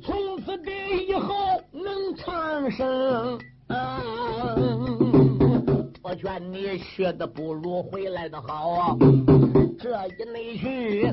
[0.00, 0.70] 从此这
[1.04, 1.34] 以后
[1.72, 3.36] 能长生。
[6.22, 8.96] 劝你学的不如回来的好，
[9.76, 11.12] 这一内去，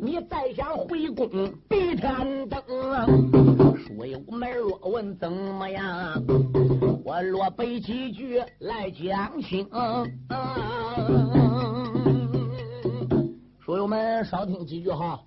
[0.00, 1.28] 你再想回宫
[1.68, 2.62] 比天灯。
[3.76, 6.24] 书友们若问怎么样，
[7.04, 9.68] 我落背几句来讲清。
[13.60, 15.20] 书友们少听几句哈，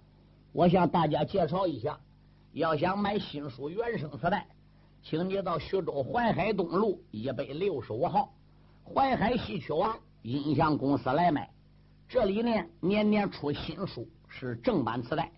[0.51, 1.95] 我向大家介绍一下，
[2.53, 4.47] 要想买新书原声磁带，
[5.03, 8.33] 请你到徐州淮海东路一百六十五号
[8.93, 11.49] 淮海戏曲王音像公司来买。
[12.07, 15.31] 这里呢，年年出新书，是正版磁带。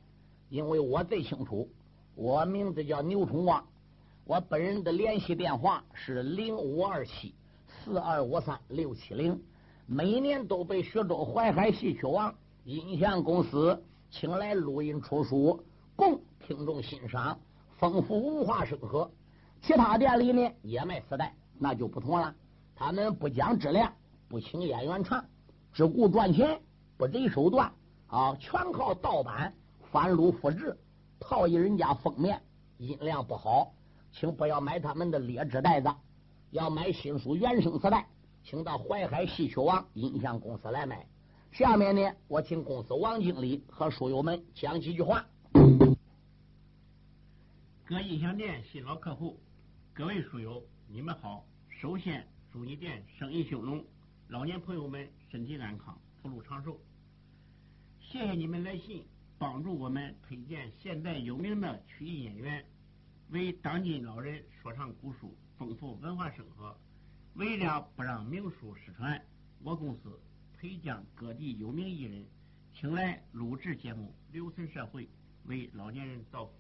[0.50, 1.70] 因为我最清楚，
[2.14, 3.66] 我名字叫牛崇光，
[4.26, 7.34] 我本人的联系电话是零五二七
[7.68, 9.42] 四二五三六七零。
[9.86, 12.36] 每年都被徐州淮海戏曲王
[12.66, 13.82] 音像公司
[14.12, 15.64] 请来录音出书，
[15.96, 17.40] 供听众欣赏，
[17.78, 19.10] 丰富文化生活。
[19.62, 22.36] 其他店里呢也卖磁带，那就不同了。
[22.78, 23.92] 他们不讲质量，
[24.30, 25.26] 不请演员唱，
[25.74, 26.62] 只顾赚钱，
[26.96, 27.74] 不择手段
[28.06, 29.52] 啊，全靠盗版、
[29.92, 30.78] 翻录、复制，
[31.20, 32.40] 套一人家封面，
[32.78, 33.74] 音量不好，
[34.12, 35.90] 请不要买他们的劣质袋子，
[36.52, 38.08] 要买新书原声磁带。
[38.44, 41.06] 请到淮海戏曲王音像公司来买。
[41.52, 45.26] 下面呢，我请公司王经理和书友们讲几句话。
[47.86, 49.40] 各音像店新老客户，
[49.94, 51.44] 各位书友，你们好！
[51.70, 53.86] 首先祝你店生意兴隆，
[54.30, 56.80] 老年朋友们身体安康，福禄长寿。
[58.00, 59.06] 谢谢你们来信，
[59.38, 62.66] 帮助我们推荐现代有名的曲艺演员，
[63.30, 66.76] 为当今老人说唱古书，丰富文化生活。
[67.34, 69.22] 为了不让名书失传，
[69.62, 70.18] 我公司
[70.58, 72.26] 培将各地有名艺人
[72.74, 75.08] 请来录制节目，留存社会，
[75.46, 76.54] 为老年人造福，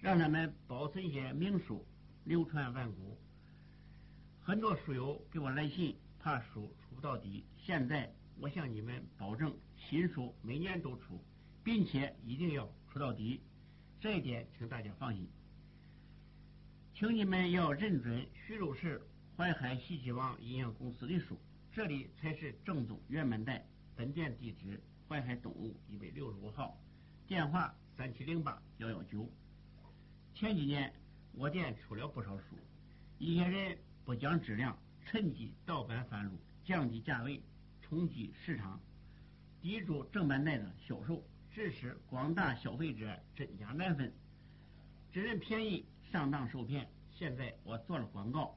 [0.00, 1.82] 让他们保存些名书，
[2.24, 3.18] 流传万古。
[4.48, 7.44] 很多书友给我来信，怕书出不到底。
[7.58, 11.22] 现在我向你们保证，新书每年都出，
[11.62, 13.42] 并且一定要出到底，
[14.00, 15.28] 这一点请大家放心。
[16.94, 19.02] 请你们要认准徐州市。
[19.36, 21.38] 淮海戏曲王音像公司的书，
[21.70, 23.62] 这里才是正宗原版带。
[23.94, 26.74] 本店地址：淮海东路一百六十五号，
[27.26, 29.30] 电话三七零八幺幺九。
[30.34, 30.90] 前几年
[31.34, 32.56] 我店出了不少书，
[33.18, 33.78] 一些人
[34.08, 36.32] 不讲质量，趁机盗版翻录，
[36.64, 37.42] 降低价位，
[37.82, 38.80] 冲击市场，
[39.60, 44.10] 抵住正版带的销售，致使广大消费者真假难分，
[45.12, 46.88] 只认便宜，上当受骗。
[47.10, 48.56] 现在我做了广告。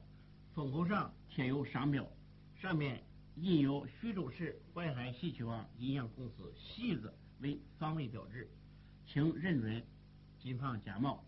[0.54, 2.10] 封口上贴有商标，
[2.58, 3.04] 上面
[3.36, 8.50] 印有徐州市淮海戏曲王音像公司“戏”字为防伪标志，
[9.06, 9.84] 请认准，
[10.38, 11.22] 谨防假冒。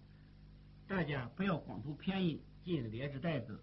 [0.89, 3.63] 大家不要光图便宜进劣质袋子，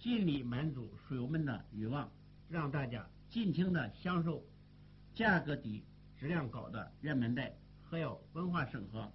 [0.00, 2.10] 尽力满足水友们的欲望，
[2.48, 4.42] 让大家尽情的享受
[5.14, 5.84] 价格低、
[6.16, 9.12] 质量高的热门带，还要文化生活，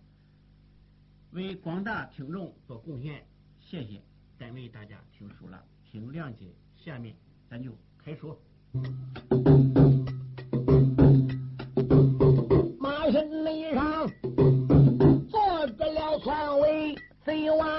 [1.31, 3.25] 为广大听众做贡献。
[3.59, 3.99] 谢谢，
[4.37, 6.53] 单为大家听书了，请谅解。
[6.77, 7.15] 下面。
[7.47, 8.39] 咱就开说。
[12.79, 14.07] 马身上
[15.29, 17.74] 坐着了篡位贼王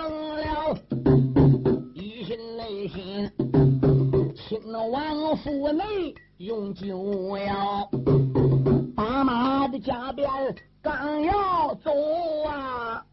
[5.66, 7.90] 府内用酒药，
[8.94, 10.30] 把马的加鞭
[10.80, 11.90] 刚要走
[12.48, 13.04] 啊！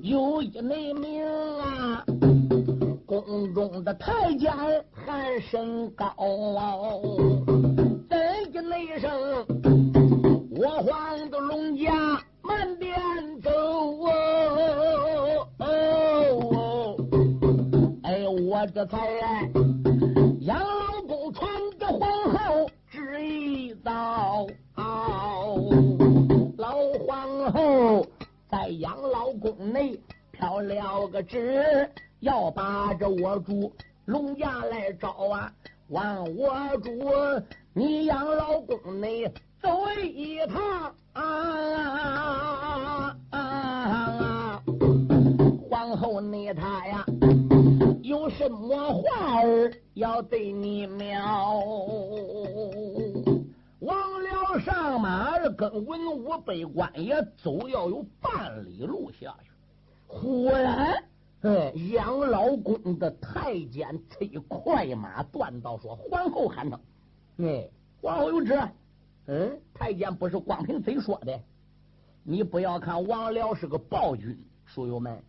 [0.00, 1.22] 有一内名
[1.58, 2.02] 啊，
[3.04, 4.50] 宫中的太监
[4.94, 6.06] 喊声高，
[8.07, 8.07] 怎
[18.78, 19.08] 我这才
[20.42, 21.50] 杨老公传
[21.80, 24.46] 着皇后旨意到，
[26.56, 28.06] 老皇后
[28.48, 30.00] 在养老宫内。
[30.30, 33.72] 挑了个旨，要把这我主
[34.04, 35.52] 龙家来找啊！
[35.88, 36.92] 望我主
[37.72, 39.26] 你养老宫内
[39.60, 39.68] 走
[40.00, 43.12] 一趟啊！
[45.68, 47.04] 皇后你他呀，
[48.08, 51.62] 有什么话儿要对你描？
[53.80, 59.50] 忘了上马跟文武百官也走，要有半里路下去。
[60.06, 61.04] 忽然，
[61.42, 66.80] 哎，杨老公的太监催快马断道说：“皇后喊他，
[67.36, 67.68] 哎，
[68.00, 68.58] 皇后有旨，
[69.26, 71.38] 嗯，太监不是光凭嘴说的。
[72.22, 75.22] 你不要看王辽是个暴君，书友们，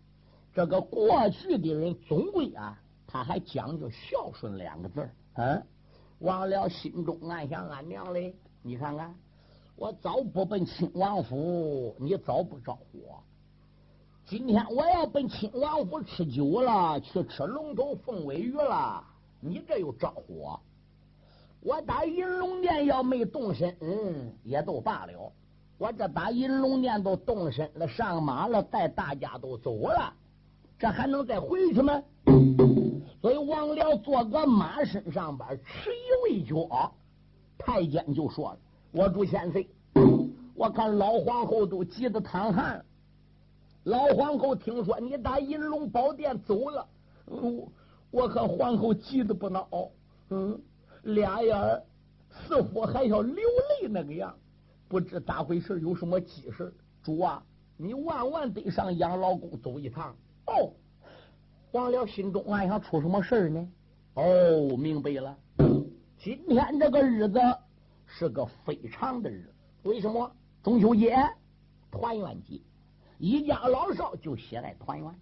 [0.60, 5.16] 这个过去的人总归啊，他还讲究孝顺两个字儿。
[5.36, 5.64] 嗯，
[6.18, 9.16] 王辽心中暗想：俺娘嘞，你看看，
[9.78, 13.24] 我早不奔亲王府，你早不招呼我。
[14.26, 19.02] 今天我要奔亲王府吃酒了，去吃龙头凤尾鱼了，
[19.40, 20.60] 你这又招呼我。
[21.62, 25.32] 我打银龙殿要没动身，嗯，也都罢了。
[25.78, 30.14] 我这打银龙殿都动身了，上马了，带大家都走了，
[30.80, 32.02] 这还能再回去吗？
[33.22, 36.56] 所以王辽坐个马身上边，迟疑未决。
[37.58, 38.58] 太监就说
[38.94, 39.66] ：“我主先生，
[40.56, 42.84] 我看老皇后都急得淌汗。
[43.84, 46.88] 老皇后听说你打银龙宝殿走了，
[47.26, 47.70] 我
[48.10, 49.68] 我和皇后急得不恼。
[50.30, 50.58] 嗯。”
[51.04, 51.82] 俩眼
[52.30, 54.36] 似乎还要流泪那个样，
[54.88, 56.74] 不知咋回事，有什么急事？
[57.02, 57.42] 主啊，
[57.78, 60.16] 你万万得上养老宫走一趟。
[60.50, 60.74] 哦，
[61.72, 63.70] 王辽心中暗想：出什么事呢？
[64.16, 65.38] 哦，明白了。
[66.18, 67.40] 今天这个日子
[68.08, 70.30] 是个非常的日子，为什么？
[70.64, 71.16] 中秋节，
[71.92, 72.60] 团圆节，
[73.20, 75.16] 一家老少就喜爱团圆。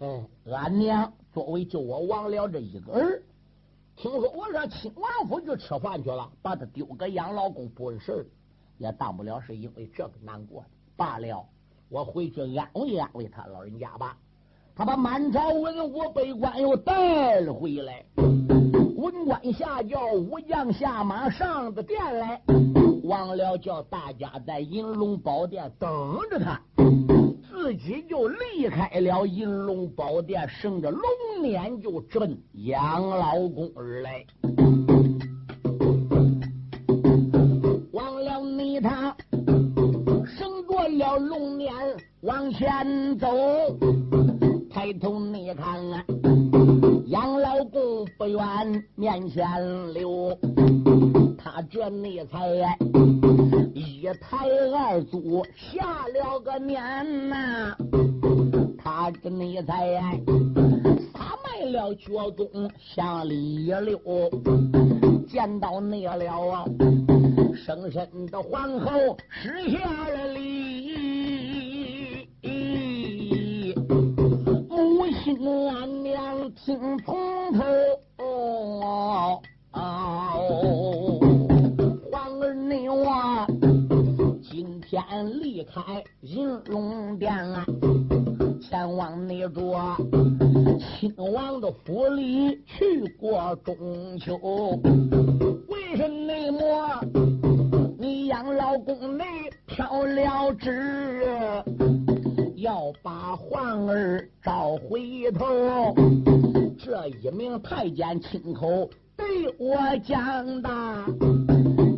[0.00, 3.22] 嗯，俺娘作为就我王辽这一个儿。
[3.96, 8.30] 听说我上亲王府去吃饭去了，把他丢个养老宫不是事
[8.76, 11.44] 也当不了是因为这个难过的罢了。
[11.88, 14.16] 我回去安慰安慰他老人家吧。
[14.78, 18.00] 他把满朝文武百官又带了回来，
[18.96, 22.40] 文官下轿，武将下马上的殿来，
[23.02, 25.90] 忘了叫大家在银龙宝殿等
[26.30, 26.62] 着他。
[27.50, 31.02] 自己就离开了银龙宝殿，乘着龙
[31.40, 34.24] 辇就直奔养老宫而来。
[37.90, 39.12] 忘了你他
[40.38, 41.72] 乘着了龙辇
[42.20, 43.26] 往前走，
[44.88, 46.02] 抬头你看啊，
[47.08, 49.44] 养老公不远面前
[49.92, 50.34] 溜，
[51.36, 52.40] 他这你才。
[53.74, 57.76] 一抬二祖下了个年呐，
[58.78, 60.00] 他这内在
[61.12, 64.00] 撒卖了脚宗向里溜，
[65.28, 66.64] 见到你了啊，
[67.54, 70.96] 生身的皇后施下了礼，
[75.38, 77.16] 母亲俺娘听从
[77.52, 77.62] 头。
[84.90, 85.00] 先
[85.42, 87.62] 离开银龙殿啊，
[88.58, 89.94] 前往那座
[90.78, 94.34] 亲王的府里去过中秋。
[95.68, 96.08] 为什
[96.52, 97.00] 么
[97.98, 99.24] 你养老宫内
[99.66, 101.62] 飘了枝，
[102.60, 105.94] 要把皇儿召回头？
[106.78, 109.26] 这一名太监亲口对
[109.58, 110.68] 我讲的，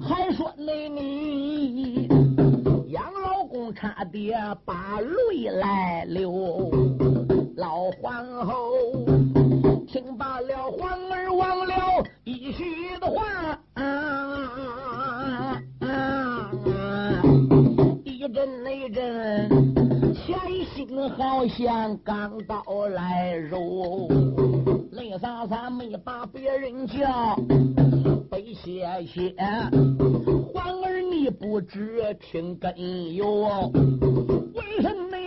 [0.01, 2.09] 还说那你
[2.89, 3.73] 杨老公。
[3.73, 6.73] 差点把泪来流，
[7.57, 8.73] 老皇后
[9.87, 11.75] 听罢了皇儿忘了
[12.25, 12.65] 一句
[13.01, 15.63] 的话，啊
[18.05, 19.49] 一阵一阵，
[21.09, 22.63] 好像刚到
[22.95, 24.09] 来肉，
[24.93, 27.37] 泪洒洒没把别人叫，
[28.31, 29.35] 悲谢谢。
[31.11, 32.73] 你不知听根
[33.15, 33.71] 由，
[34.55, 35.19] 为什么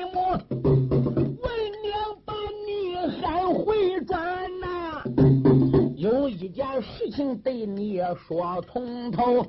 [0.49, 1.49] 为
[1.83, 1.93] 娘
[2.25, 2.33] 把
[2.65, 4.19] 你喊回转
[4.59, 5.03] 呐？
[5.95, 9.45] 有一件事情对你说从头。